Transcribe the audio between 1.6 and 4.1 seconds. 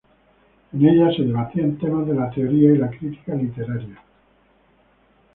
temas de la teoría y la crítica literaria.